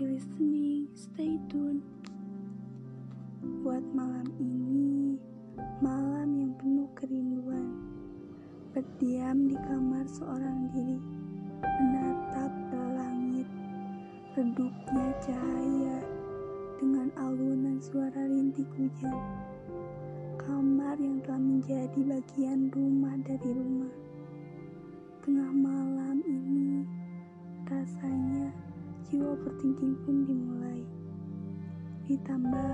listening, 0.00 0.90
stay 0.98 1.38
tune. 1.46 1.78
Buat 3.62 3.86
malam 3.94 4.26
ini, 4.42 5.14
malam 5.78 6.34
yang 6.34 6.52
penuh 6.58 6.90
kerinduan. 6.98 7.78
Berdiam 8.74 9.46
di 9.46 9.54
kamar 9.54 10.02
seorang 10.10 10.66
diri, 10.74 10.98
menatap 11.62 12.50
ke 12.50 12.80
langit, 12.98 13.46
redupnya 14.34 15.08
cahaya 15.22 16.02
dengan 16.82 17.14
alunan 17.14 17.78
suara 17.78 18.26
rintik 18.26 18.66
hujan. 18.74 19.14
Kamar 20.42 20.98
yang 20.98 21.22
telah 21.22 21.38
menjadi 21.38 22.00
bagian 22.02 22.66
rumah 22.74 23.14
dari 23.22 23.50
rumah. 23.54 23.94
Tengah 25.22 25.52
malam 25.54 26.18
ini, 26.26 26.82
rasanya 27.70 28.23
jiwa 29.08 29.36
overthinking 29.36 29.94
pun 30.04 30.24
dimulai. 30.24 30.80
Ditambah 32.08 32.72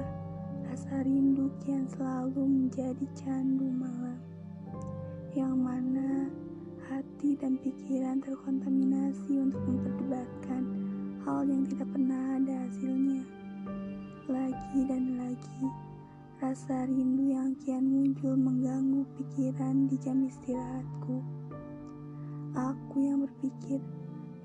rasa 0.70 1.02
rindu 1.02 1.50
kian 1.62 1.86
selalu 1.90 2.46
menjadi 2.46 3.06
candu 3.18 3.66
malam. 3.70 4.18
Yang 5.34 5.54
mana 5.58 6.10
hati 6.90 7.38
dan 7.38 7.54
pikiran 7.62 8.18
terkontaminasi 8.18 9.38
untuk 9.38 9.62
memperdebatkan 9.62 10.62
hal 11.22 11.46
yang 11.46 11.62
tidak 11.70 11.86
pernah 11.94 12.38
ada 12.38 12.54
hasilnya. 12.66 13.22
Lagi 14.26 14.80
dan 14.86 15.18
lagi, 15.18 15.66
rasa 16.42 16.87
rindu 16.87 17.30
yang 17.30 17.54
kian 17.62 17.87
muncul 17.87 18.34
mengganggu 18.34 19.06
pikiran 19.18 19.87
di 19.87 19.96
jam 20.02 20.26
istirahatku. 20.26 21.22
Aku 22.54 22.96
yang 22.98 23.22
berpikir, 23.22 23.78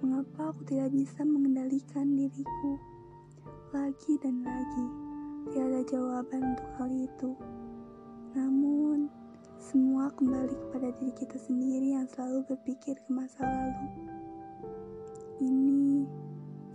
mengapa 0.04 0.52
aku 0.52 0.68
tidak 0.68 0.92
bisa 0.92 1.22
mengendalikan 1.24 2.16
diriku? 2.16 2.80
Lagi 3.72 4.20
dan 4.20 4.44
lagi, 4.44 4.86
tidak 5.48 5.64
ada 5.72 5.82
jawaban 5.88 6.42
untuk 6.56 6.70
hal 6.80 6.90
itu. 6.92 7.30
Namun, 8.36 9.08
semua 9.60 10.12
kembali 10.20 10.56
kepada 10.68 10.92
diri 11.00 11.14
kita 11.16 11.38
sendiri 11.40 11.96
yang 11.96 12.08
selalu 12.12 12.44
berpikir 12.52 13.00
ke 13.00 13.10
masa 13.12 13.44
lalu. 13.44 13.88
Ini 15.40 16.04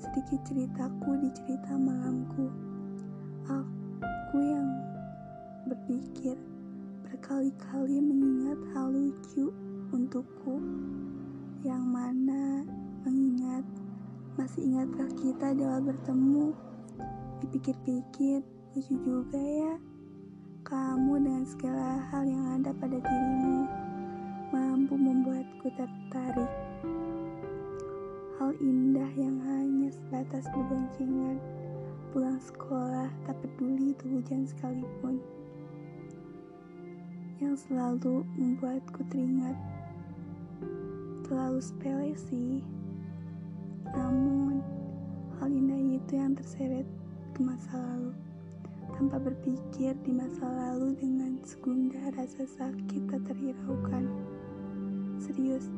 sedikit 0.00 0.40
ceritaku 0.48 1.10
di 1.20 1.28
cerita 1.36 1.76
malamku. 1.76 2.48
Aku 3.48 4.36
yang 4.40 4.68
berpikir 5.68 6.36
berkali-kali 7.04 8.00
mengingat 8.00 8.60
hal 8.72 8.92
lucu 8.94 9.52
untukku 9.92 10.56
yang 11.60 11.84
mana 11.84 12.64
mengingat 13.04 13.64
masih 14.36 14.68
ingatkah 14.68 15.10
kita 15.20 15.56
di 15.56 15.62
awal 15.64 15.92
bertemu? 15.92 16.52
Dipikir-pikir 17.40 18.44
lucu 18.76 18.94
juga 19.00 19.40
ya. 19.40 19.74
Kamu 20.60 21.16
dengan 21.18 21.44
segala 21.48 22.04
hal 22.12 22.28
yang 22.28 22.60
ada 22.60 22.70
pada 22.76 23.00
dirimu 23.00 23.64
mampu 24.50 24.94
membuatku 24.98 25.70
tertarik. 25.72 26.52
Hal 28.36 28.52
indah 28.58 29.10
yang 29.16 29.38
hanya 29.46 29.88
sebatas 29.94 30.44
berboncengan. 30.50 31.38
Pulang 32.10 32.42
sekolah 32.42 33.06
tak 33.24 33.38
peduli 33.38 33.94
itu 33.94 34.04
hujan 34.10 34.44
sekalipun. 34.44 35.22
Yang 37.38 37.70
selalu 37.70 38.26
membuatku 38.36 39.00
teringat. 39.08 39.54
Terlalu 41.24 41.62
sepele 41.62 42.12
sih 42.18 42.60
itu 46.10 46.18
yang 46.18 46.34
terseret 46.34 46.86
ke 47.30 47.40
masa 47.46 47.78
lalu. 47.78 48.10
Tanpa 48.98 49.22
berpikir 49.22 49.94
di 50.02 50.10
masa 50.10 50.42
lalu 50.42 50.98
dengan 50.98 51.38
segunda 51.46 52.02
rasa 52.18 52.50
sakit 52.50 53.06
tak 53.06 53.22
terhiraukan. 53.30 54.10
Serius 55.22 55.70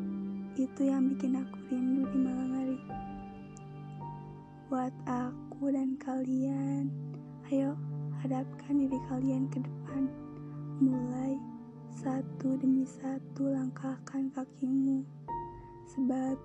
itu 0.56 0.88
yang 0.88 1.12
bikin 1.12 1.36
aku 1.36 1.60
rindu 1.68 2.08
di 2.08 2.18
malam 2.24 2.48
hari. 2.48 2.80
Buat 4.72 4.96
aku 5.04 5.68
dan 5.68 6.00
kalian 6.00 6.88
ayo 7.52 7.76
hadapkan 8.24 8.80
diri 8.80 8.96
kalian 9.12 9.52
ke 9.52 9.60
depan. 9.60 10.08
Mulai 10.80 11.36
satu 11.92 12.56
demi 12.56 12.88
satu 12.88 13.52
langkahkan 13.52 14.32
kakimu. 14.32 15.04
Sebab 15.92 16.40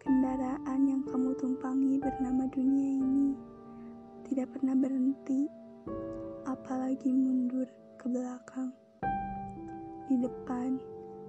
kendaraan 0.00 0.88
yang 0.88 1.04
kamu 1.04 1.36
tumpangi 1.36 2.00
bernama 2.00 2.48
dunia 2.48 2.96
ini 3.04 3.36
tidak 4.24 4.48
pernah 4.56 4.72
berhenti, 4.72 5.44
apalagi 6.48 7.12
mundur 7.12 7.68
ke 8.00 8.08
belakang. 8.08 8.72
Di 10.08 10.16
depan 10.16 10.80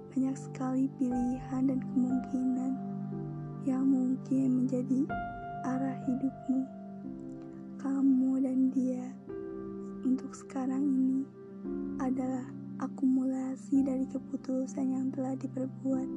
banyak 0.08 0.36
sekali 0.40 0.88
pilihan 0.96 1.68
dan 1.68 1.84
kemungkinan 1.84 2.72
yang 3.68 3.84
mungkin 3.84 4.64
menjadi 4.64 5.04
arah 5.68 5.98
hidupmu. 6.08 6.64
Kamu 7.76 8.40
dan 8.40 8.72
dia 8.72 9.04
untuk 10.00 10.32
sekarang 10.32 10.80
ini 10.80 11.20
adalah 12.00 12.48
akumulasi 12.80 13.84
dari 13.84 14.08
keputusan 14.08 14.96
yang 14.96 15.12
telah 15.12 15.36
diperbuat. 15.36 16.08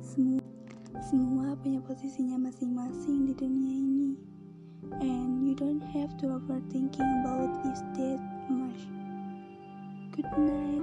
Semua, 0.00 0.49
semua 0.98 1.54
punya 1.62 1.78
posisinya 1.86 2.50
masing-masing 2.50 3.30
di 3.30 3.34
dunia 3.38 3.74
ini. 3.78 4.10
And 4.98 5.46
you 5.46 5.54
don't 5.54 5.84
have 5.94 6.10
to 6.18 6.34
overthinking 6.34 7.10
about 7.22 7.62
is 7.70 7.80
that 7.94 8.20
much. 8.50 8.82
Good 10.10 10.30
night. 10.34 10.79